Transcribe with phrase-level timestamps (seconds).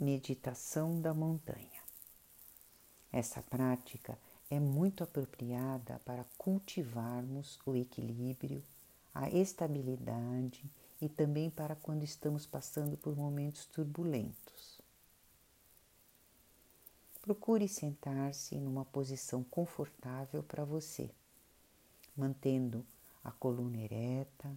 [0.00, 1.82] meditação da montanha.
[3.12, 8.64] Essa prática é muito apropriada para cultivarmos o equilíbrio,
[9.14, 10.64] a estabilidade
[11.02, 14.80] e também para quando estamos passando por momentos turbulentos.
[17.20, 21.10] Procure sentar-se numa posição confortável para você,
[22.16, 22.86] mantendo
[23.22, 24.50] a coluna ereta,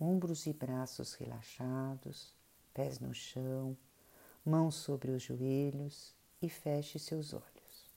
[0.00, 2.34] ombros e braços relaxados,
[2.74, 3.76] pés no chão,
[4.44, 7.90] mãos sobre os joelhos e feche seus olhos.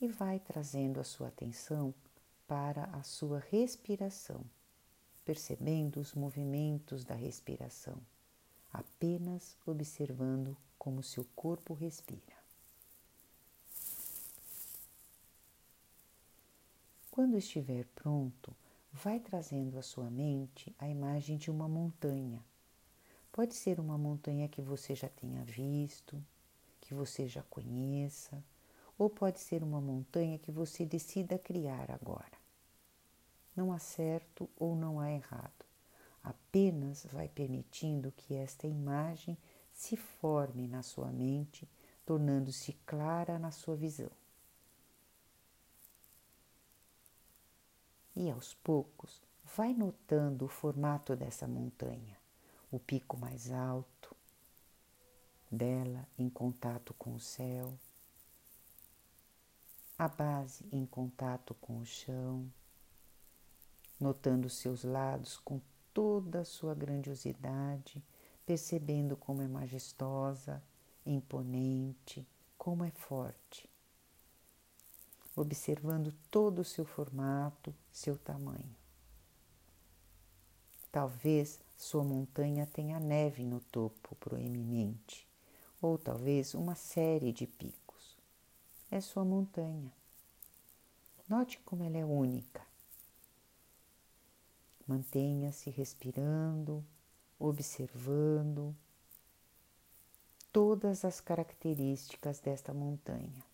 [0.00, 1.94] E vai trazendo a sua atenção
[2.46, 4.44] para a sua respiração,
[5.24, 7.98] percebendo os movimentos da respiração,
[8.72, 12.34] apenas observando como seu corpo respira.
[17.10, 18.54] Quando estiver pronto,
[18.94, 22.40] vai trazendo à sua mente a imagem de uma montanha.
[23.32, 26.22] Pode ser uma montanha que você já tenha visto,
[26.80, 28.42] que você já conheça,
[28.96, 32.38] ou pode ser uma montanha que você decida criar agora.
[33.56, 35.64] Não há certo ou não há errado,
[36.22, 39.36] apenas vai permitindo que esta imagem
[39.72, 41.68] se forme na sua mente,
[42.06, 44.10] tornando-se clara na sua visão.
[48.16, 49.22] E aos poucos
[49.56, 52.16] vai notando o formato dessa montanha,
[52.70, 54.14] o pico mais alto
[55.50, 57.72] dela em contato com o céu,
[59.98, 62.50] a base em contato com o chão,
[64.00, 65.60] notando seus lados com
[65.92, 68.02] toda a sua grandiosidade,
[68.44, 70.62] percebendo como é majestosa,
[71.06, 72.26] imponente,
[72.58, 73.68] como é forte
[75.36, 78.74] observando todo o seu formato, seu tamanho.
[80.92, 85.26] Talvez sua montanha tenha neve no topo proeminente,
[85.82, 88.16] ou talvez uma série de picos.
[88.90, 89.92] É sua montanha.
[91.28, 92.64] Note como ela é única.
[94.86, 96.84] Mantenha-se respirando,
[97.38, 98.76] observando
[100.52, 103.53] todas as características desta montanha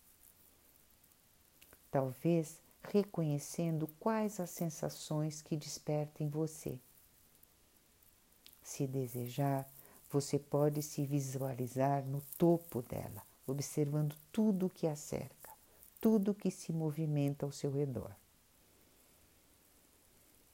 [1.91, 6.79] talvez reconhecendo quais as sensações que desperta em você.
[8.63, 9.69] Se desejar,
[10.09, 15.51] você pode se visualizar no topo dela, observando tudo o que a cerca,
[15.99, 18.15] tudo que se movimenta ao seu redor.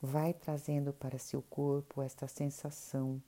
[0.02, 3.22] Vai trazendo para seu corpo esta sensação,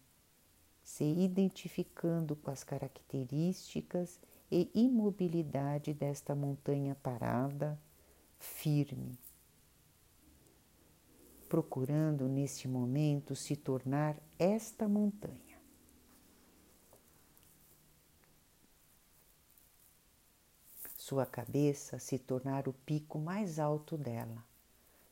[0.84, 4.20] se identificando com as características
[4.52, 7.80] e imobilidade desta montanha parada
[8.40, 9.20] firme,
[11.48, 15.60] procurando neste momento se tornar esta montanha.
[20.96, 24.46] Sua cabeça se tornar o pico mais alto dela,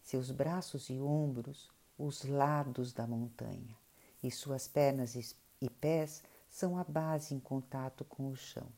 [0.04, 3.76] seus braços e ombros os lados da montanha,
[4.22, 5.16] e suas pernas
[5.60, 8.72] e pés são a base em contato com o chão.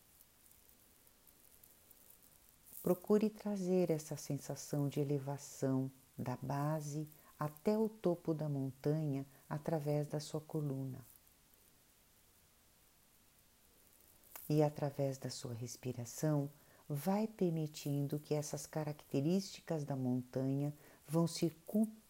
[2.82, 7.08] Procure trazer essa sensação de elevação da base
[7.38, 11.06] até o topo da montanha através da sua coluna.
[14.50, 16.50] E através da sua respiração,
[16.88, 20.74] vai permitindo que essas características da montanha
[21.08, 21.56] vão se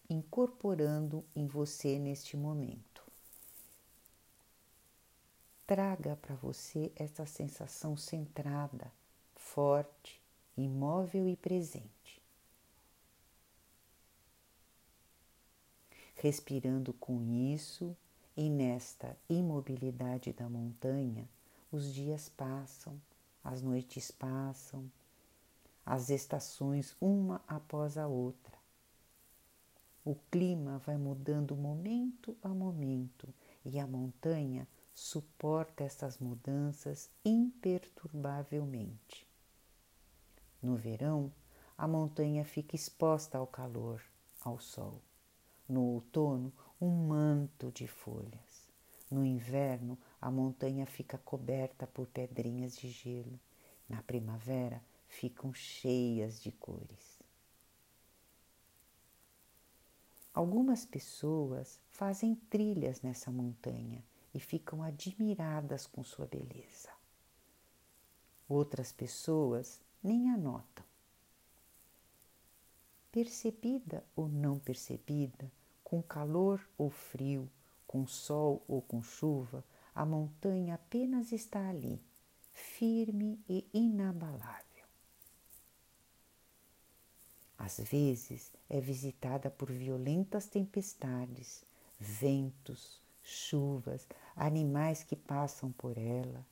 [0.09, 3.03] incorporando em você neste momento.
[5.67, 8.91] Traga para você essa sensação centrada,
[9.35, 10.18] forte,
[10.59, 12.21] imóvel e presente.
[16.15, 17.95] Respirando com isso
[18.35, 21.29] e nesta imobilidade da montanha,
[21.71, 22.99] os dias passam,
[23.43, 24.89] as noites passam,
[25.85, 28.57] as estações uma após a outra.
[30.03, 33.29] O clima vai mudando momento a momento
[33.63, 39.28] e a montanha suporta essas mudanças imperturbavelmente.
[40.61, 41.31] No verão,
[41.77, 44.03] a montanha fica exposta ao calor,
[44.41, 45.01] ao sol.
[45.67, 46.51] No outono,
[46.81, 48.69] um manto de folhas.
[49.09, 53.39] No inverno, a montanha fica coberta por pedrinhas de gelo.
[53.87, 57.19] Na primavera, ficam cheias de cores.
[60.33, 64.03] Algumas pessoas fazem trilhas nessa montanha
[64.33, 66.89] e ficam admiradas com sua beleza.
[68.47, 70.85] Outras pessoas nem a notam.
[73.11, 75.51] Percebida ou não percebida,
[75.83, 77.49] com calor ou frio,
[77.87, 79.63] com sol ou com chuva,
[79.95, 81.99] a montanha apenas está ali,
[82.53, 84.85] firme e inabalável.
[87.57, 91.65] Às vezes é visitada por violentas tempestades,
[91.99, 96.45] ventos, chuvas, animais que passam por ela,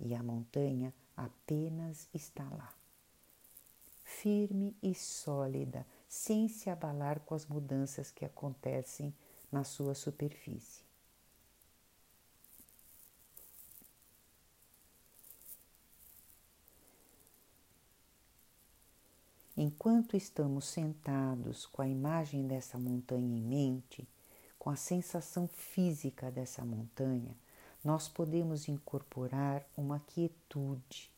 [0.00, 2.74] e a montanha apenas está lá,
[4.08, 9.14] firme e sólida, sem se abalar com as mudanças que acontecem
[9.52, 10.82] na sua superfície.
[19.54, 24.08] Enquanto estamos sentados com a imagem dessa montanha em mente,
[24.58, 27.36] com a sensação física dessa montanha,
[27.84, 31.10] nós podemos incorporar uma quietude,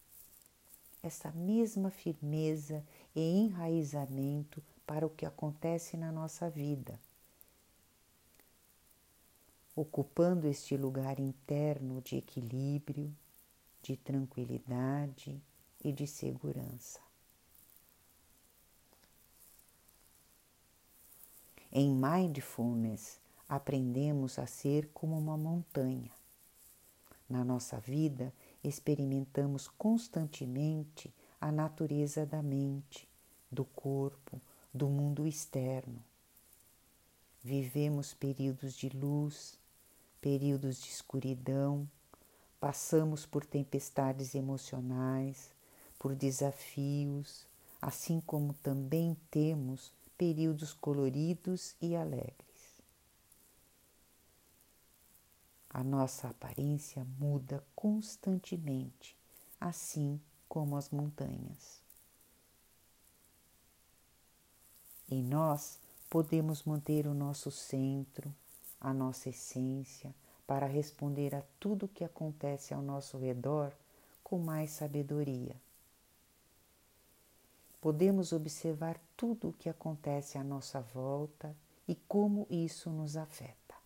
[1.03, 6.99] essa mesma firmeza e enraizamento para o que acontece na nossa vida.
[9.75, 13.15] Ocupando este lugar interno de equilíbrio,
[13.83, 15.41] de tranquilidade
[15.83, 17.01] e de segurança.
[21.73, 26.11] Em mindfulness, aprendemos a ser como uma montanha.
[27.29, 33.09] Na nossa vida, experimentamos constantemente a natureza da mente,
[33.51, 34.41] do corpo,
[34.73, 36.03] do mundo externo.
[37.43, 39.59] Vivemos períodos de luz,
[40.21, 41.89] períodos de escuridão,
[42.61, 45.51] passamos por tempestades emocionais,
[45.99, 47.47] por desafios,
[47.81, 52.50] assim como também temos períodos coloridos e alegres.
[55.73, 59.17] A nossa aparência muda constantemente,
[59.61, 61.81] assim como as montanhas.
[65.09, 65.79] E nós
[66.09, 68.35] podemos manter o nosso centro,
[68.81, 70.15] a nossa essência,
[70.47, 73.73] para responder a tudo o que acontece ao nosso redor
[74.25, 75.57] com mais sabedoria
[77.81, 81.57] podemos observar tudo o que acontece à nossa volta
[81.89, 83.80] e como isso nos afeta.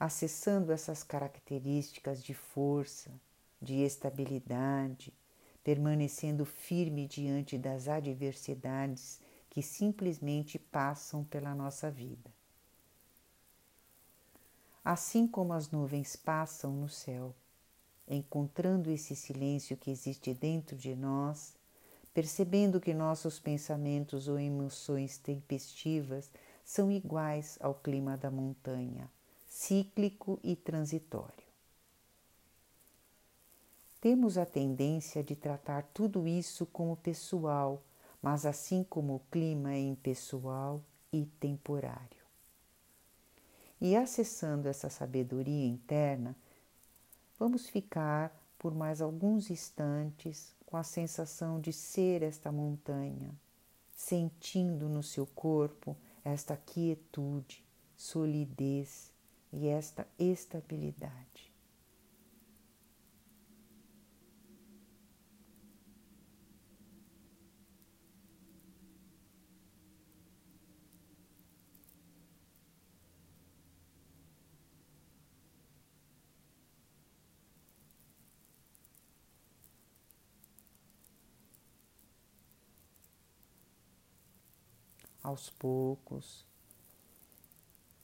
[0.00, 3.12] Acessando essas características de força,
[3.60, 5.12] de estabilidade,
[5.62, 9.20] permanecendo firme diante das adversidades
[9.50, 12.32] que simplesmente passam pela nossa vida.
[14.82, 17.34] Assim como as nuvens passam no céu,
[18.08, 21.54] encontrando esse silêncio que existe dentro de nós,
[22.14, 26.30] percebendo que nossos pensamentos ou emoções tempestivas
[26.64, 29.10] são iguais ao clima da montanha,
[29.50, 31.44] cíclico e transitório.
[34.00, 37.82] Temos a tendência de tratar tudo isso como pessoal,
[38.22, 40.82] mas assim como o clima é impessoal
[41.12, 42.20] e temporário.
[43.78, 46.34] E acessando essa sabedoria interna,
[47.40, 53.34] Vamos ficar por mais alguns instantes com a sensação de ser esta montanha,
[53.96, 57.64] sentindo no seu corpo esta quietude,
[57.96, 59.09] solidez
[59.52, 61.50] e esta estabilidade.
[85.22, 86.46] aos poucos,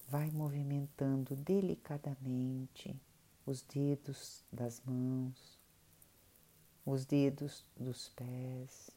[0.09, 2.95] vai movimentando delicadamente
[3.45, 5.59] os dedos das mãos,
[6.85, 8.91] os dedos dos pés,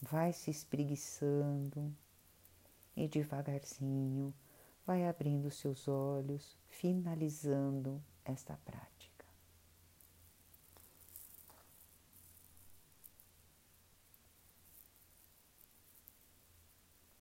[0.00, 1.94] vai se espreguiçando
[2.96, 4.34] e devagarzinho
[4.86, 8.89] vai abrindo seus olhos, finalizando esta prática.